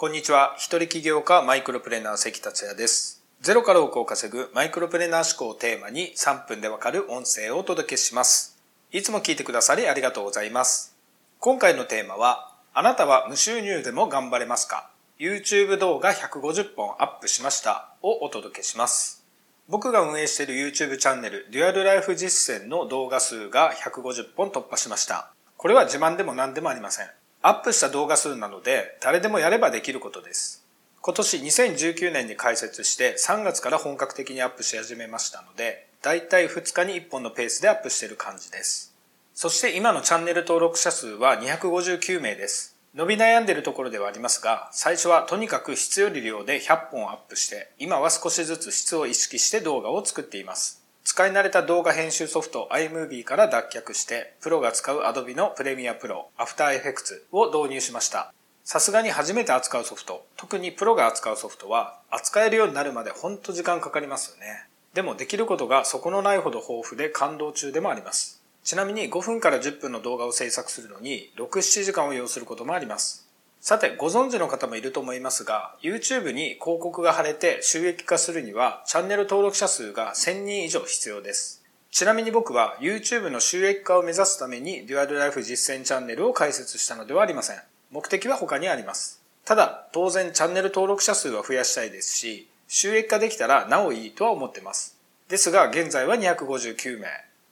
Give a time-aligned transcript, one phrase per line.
[0.00, 0.54] こんにちは。
[0.56, 3.24] 一人起業家マイクロプレーナー関達也です。
[3.40, 8.56] ゼロから多くを稼ぐマイクロプレーナー思考をテーマに3分でわかる音声をお届けします。
[8.92, 10.94] いつも聞いてくださりありがとうございます。
[11.40, 14.88] 今回のテーマは、あなたは無収入でも頑張れますか
[15.18, 19.26] ?YouTube 動画150本アップしましたをお届けします。
[19.68, 25.32] 僕が運営している YouTube チャンネルデュアルライフ実践の動画数が150本突破しました。
[25.56, 27.08] これは自慢でも何でもありません。
[27.40, 30.64] アップした動画数なので誰でもやればできることです。
[31.00, 38.92] 今年2019年に開設して3月から本格的にアップし始めましたので、だいたい2日に1本のペースでアップしている感じです。
[39.34, 42.76] そして今のチャンネル登録者数は259名です。
[42.94, 50.82] 伸び悩んでいるところではありますが、最初はとにかく質より量で100本アップして、今は少しずつ質を意識して動画を作っています。
[51.10, 58.34] 使い慣れた動画編集ソフト iMovie から脱却して、プロが使う Adobe のプレミアプロ、After Effects を導入しました。
[58.62, 64.66] さすがに初めて扱うソフト、特にプロが扱うソフトは、扱えるようになるまでほんと時間かかりますよね。
[64.92, 68.42] でもできることがそこのないほど豊富で感動中でもあります。
[68.62, 73.27] ちなみに5分から10分の動画を制作するのに6、7時間を要することもあります。
[73.60, 81.64] さて、ご存知の方もいると思いますが、YouTube に広告が貼れて収益化するには、チャンネル登録者数が1000人以上必要です。
[81.90, 87.56] ちなみに僕は YouTube の収益化を目指すためにデュアルライフ実践チャンネルを開設したのではありません。
[87.90, 89.22] 目的は他にあります。
[89.44, 94.96] ただ、当然チャンネル登録者数は増やしたいですし、収益化できたらなおいいとは思ってます。
[95.28, 97.08] ですが、現在は259名。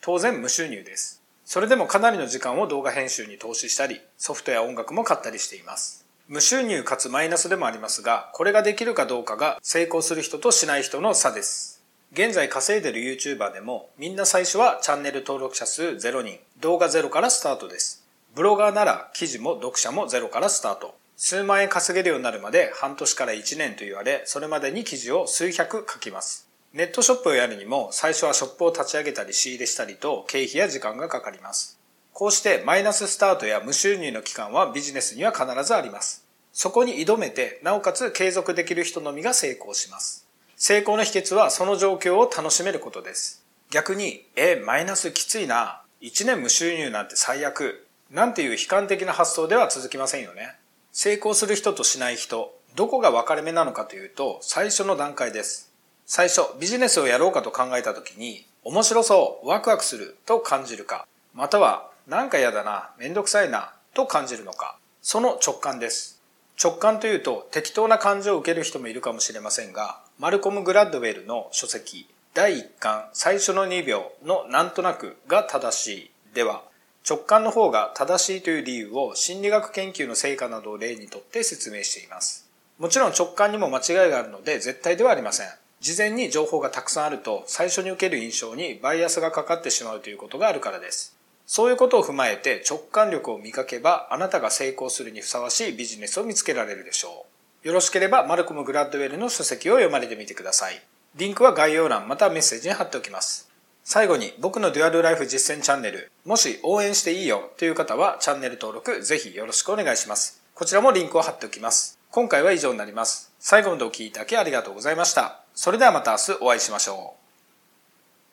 [0.00, 1.19] 当然無収入です。
[1.50, 6.06] それでもかなりの時間を動画編集に投資したり、ソフトや音楽も買ったりしています。
[6.28, 11.82] 無収入かつマイナスでもありますが、これができるかどうかが成功する人としない人の差です。
[12.12, 18.06] 現在稼いでる YouTuber でも、みんな最初はチャンネル登録者数0人、動画0からスタートです。
[18.36, 20.94] ブロガーなら記事も読者も0からスタート。
[21.16, 26.49] 数万円稼げるようになるまで半年から1年と言われ、それまでに記事を数百書きます。
[26.72, 31.80] ネットショップをやるにも最初はショップを立ち上げたり仕入れしたりと経費や時間がかかります。
[32.12, 36.26] こうしてマイナススタートや無収入の期間はビジネスには必ずあります。
[36.52, 40.26] そこに挑めて、なおかつ継続できる人のみが成功します。
[40.56, 43.44] 成功の秘訣はその状況を楽しめることです。
[43.70, 50.56] 逆に、え、マイナスきついな、1年無収入なんて最悪、なんていう悲観的な発想では続きませんよね。
[50.92, 55.69] 成功する人としない人、どこが分かれ目なのかというと、最初の段階です。
[56.12, 66.20] 最初、ビジネスをやろうかと考えた時に、面白そう、ワクワクすると感じるか、または、なんか嫌だな、めんどくさいな、と感じるのか、その直感です。
[66.60, 76.64] 直感というと適当な感情を受ける人もいるかもしれませんが、マルコム・グラッドウェルの書籍、第1巻最初の2秒のなんとなくが正しいでは、
[77.08, 82.50] 直感の方が正しいという理由を心理学研究の成果などを例にとって説明しています。
[82.80, 85.48] もちろん直感にも間違いがあるので絶対ではありません。
[85.80, 91.16] 事前に情報がたくさんあると最初に受ける印象にバイアスがかかってしまうということがあるからです。
[91.46, 97.26] そういうことを踏まえて直感力を磨けばあなたが成功するにふさわしいビジネスを見つけられるでしょ
[97.64, 97.66] う。
[97.66, 100.82] よろしければマルコム・グラッドウェルの書籍を読まれてみてください。
[101.16, 103.50] リンクは概要欄またメッセージに貼っておきます。
[103.82, 110.42] 最後に僕のデュアルライフ実践チャンネル、もし応援していいよという方はチャンネル登録ぜひよろしくお願いします。
[110.54, 111.98] こちらもリンクを貼っておきます。
[112.10, 113.32] 今回は以上になります。
[113.40, 115.39] 最後までお聴きいただきありがとうございました。
[115.60, 117.19] それではまた明日お会いしましょう。